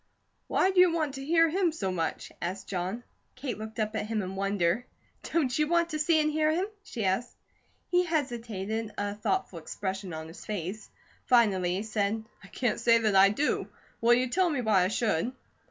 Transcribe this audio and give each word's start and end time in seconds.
"Why 0.47 0.71
do 0.71 0.79
you 0.79 0.91
want 0.91 1.13
to 1.13 1.23
hear 1.23 1.47
him 1.47 1.71
so 1.71 1.91
much?" 1.91 2.31
asked 2.41 2.67
John. 2.67 3.03
Kate 3.35 3.59
looked 3.59 3.77
up 3.79 3.95
at 3.95 4.07
him 4.07 4.23
in 4.23 4.35
wonder. 4.35 4.87
"Don't 5.31 5.55
you 5.59 5.67
want 5.67 5.89
to 5.89 5.99
see 5.99 6.19
and 6.19 6.31
hear 6.31 6.49
him?" 6.51 6.65
she 6.83 7.05
asked. 7.05 7.35
He 7.91 8.03
hesitated, 8.05 8.95
a 8.97 9.13
thoughtful 9.13 9.59
expression 9.59 10.11
on 10.11 10.27
his 10.27 10.43
face. 10.43 10.89
Finally 11.27 11.75
he 11.75 11.83
said: 11.83 12.23
"I 12.43 12.47
can't 12.47 12.79
say 12.79 12.97
that 12.97 13.15
I 13.15 13.29
do. 13.29 13.67
Will 14.01 14.15
you 14.15 14.27
tell 14.27 14.49
me 14.49 14.61
why 14.61 14.85
I 14.85 14.87
should?" 14.87 15.33